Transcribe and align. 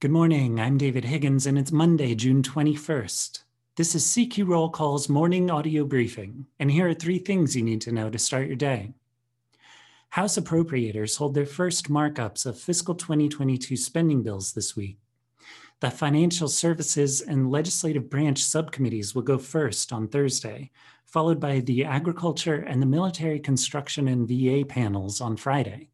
Good 0.00 0.12
morning. 0.12 0.60
I'm 0.60 0.78
David 0.78 1.04
Higgins, 1.04 1.44
and 1.44 1.58
it's 1.58 1.72
Monday, 1.72 2.14
June 2.14 2.40
21st. 2.40 3.42
This 3.74 3.96
is 3.96 4.04
CQ 4.04 4.46
Roll 4.46 4.70
Call's 4.70 5.08
morning 5.08 5.50
audio 5.50 5.84
briefing, 5.84 6.46
and 6.60 6.70
here 6.70 6.88
are 6.88 6.94
three 6.94 7.18
things 7.18 7.56
you 7.56 7.64
need 7.64 7.80
to 7.80 7.90
know 7.90 8.08
to 8.08 8.16
start 8.16 8.46
your 8.46 8.54
day. 8.54 8.92
House 10.10 10.38
appropriators 10.38 11.18
hold 11.18 11.34
their 11.34 11.44
first 11.44 11.90
markups 11.90 12.46
of 12.46 12.60
fiscal 12.60 12.94
2022 12.94 13.76
spending 13.76 14.22
bills 14.22 14.52
this 14.52 14.76
week. 14.76 14.98
The 15.80 15.90
Financial 15.90 16.46
Services 16.46 17.20
and 17.20 17.50
Legislative 17.50 18.08
Branch 18.08 18.40
subcommittees 18.40 19.16
will 19.16 19.22
go 19.22 19.36
first 19.36 19.92
on 19.92 20.06
Thursday, 20.06 20.70
followed 21.06 21.40
by 21.40 21.58
the 21.58 21.84
Agriculture 21.84 22.60
and 22.68 22.80
the 22.80 22.86
Military 22.86 23.40
Construction 23.40 24.06
and 24.06 24.28
VA 24.28 24.64
panels 24.64 25.20
on 25.20 25.36
Friday. 25.36 25.88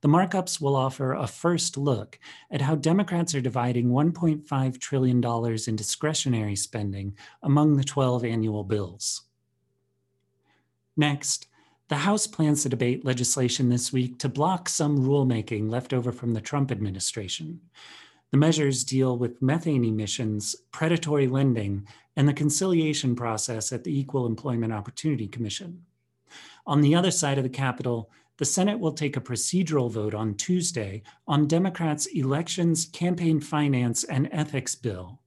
The 0.00 0.08
markups 0.08 0.60
will 0.60 0.76
offer 0.76 1.12
a 1.12 1.26
first 1.26 1.76
look 1.76 2.18
at 2.50 2.60
how 2.60 2.74
Democrats 2.74 3.34
are 3.34 3.40
dividing 3.40 3.88
$1.5 3.88 4.80
trillion 4.80 5.24
in 5.66 5.76
discretionary 5.76 6.56
spending 6.56 7.16
among 7.42 7.76
the 7.76 7.84
12 7.84 8.24
annual 8.24 8.64
bills. 8.64 9.22
Next, 10.96 11.46
the 11.88 11.96
House 11.96 12.26
plans 12.26 12.62
to 12.62 12.68
debate 12.68 13.04
legislation 13.04 13.68
this 13.68 13.92
week 13.92 14.18
to 14.18 14.28
block 14.28 14.68
some 14.68 14.98
rulemaking 14.98 15.70
left 15.70 15.92
over 15.92 16.10
from 16.10 16.32
the 16.32 16.40
Trump 16.40 16.70
administration. 16.70 17.60
The 18.30 18.38
measures 18.38 18.82
deal 18.82 19.18
with 19.18 19.42
methane 19.42 19.84
emissions, 19.84 20.56
predatory 20.70 21.26
lending, 21.26 21.86
and 22.16 22.26
the 22.26 22.32
conciliation 22.32 23.14
process 23.14 23.72
at 23.72 23.84
the 23.84 23.96
Equal 23.98 24.26
Employment 24.26 24.72
Opportunity 24.72 25.28
Commission. 25.28 25.84
On 26.66 26.80
the 26.80 26.94
other 26.94 27.10
side 27.10 27.36
of 27.36 27.44
the 27.44 27.50
Capitol, 27.50 28.10
the 28.38 28.44
Senate 28.44 28.78
will 28.78 28.92
take 28.92 29.16
a 29.16 29.20
procedural 29.20 29.90
vote 29.90 30.14
on 30.14 30.34
Tuesday 30.34 31.02
on 31.26 31.46
Democrats' 31.46 32.06
elections, 32.06 32.86
campaign 32.86 33.40
finance, 33.40 34.04
and 34.04 34.28
ethics 34.32 34.74
bill. 34.74 35.20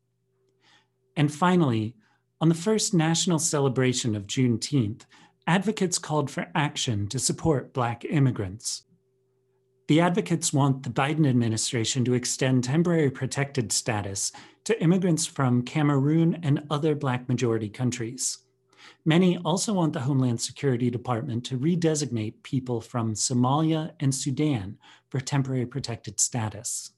And 1.16 1.34
finally, 1.34 1.95
on 2.42 2.50
the 2.50 2.56
first 2.56 2.94
national 2.94 3.39
celebration 3.39 4.16
of 4.16 4.28
Juneteenth, 4.28 5.06
advocates 5.47 5.97
called 5.97 6.30
for 6.30 6.47
action 6.56 7.08
to 7.08 7.20
support 7.20 7.73
Black 7.73 8.03
immigrants. 8.06 8.84
The 9.88 10.02
advocates 10.02 10.52
want 10.52 10.81
the 10.81 10.90
Biden 10.90 11.30
administration 11.30 12.03
to 12.06 12.16
extend 12.16 12.64
temporary 12.64 13.12
protected 13.12 13.72
status 13.72 14.31
to 14.64 14.81
immigrants 14.81 15.28
from 15.28 15.62
Cameroon 15.62 16.40
and 16.42 16.64
other 16.72 16.95
Black 16.95 17.30
majority 17.30 17.69
countries. 17.69 18.40
Many 19.05 19.38
also 19.39 19.73
want 19.73 19.94
the 19.94 20.02
Homeland 20.02 20.41
Security 20.41 20.89
Department 20.89 21.45
to 21.45 21.58
redesignate 21.58 22.44
people 22.44 22.81
from 22.81 23.14
Somalia 23.14 23.91
and 24.00 24.14
Sudan 24.14 24.78
for 25.09 25.19
temporary 25.19 25.66
protected 25.66 26.19
status. 26.19 26.91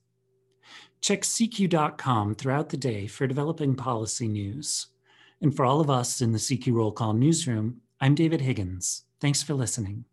Check 1.02 1.22
CQ.com 1.22 2.36
throughout 2.36 2.70
the 2.70 2.78
day 2.78 3.08
for 3.08 3.28
developing 3.28 3.76
policy 3.76 4.28
news. 4.28 4.88
And 5.42 5.56
for 5.56 5.66
all 5.66 5.80
of 5.80 5.90
us 5.90 6.22
in 6.22 6.32
the 6.32 6.40
CQ 6.40 6.74
Roll 6.74 6.92
Call 6.92 7.14
newsroom, 7.14 7.82
I'm 8.02 8.16
David 8.16 8.42
Higgins. 8.42 9.04
Thanks 9.22 9.44
for 9.44 9.54
listening. 9.54 10.06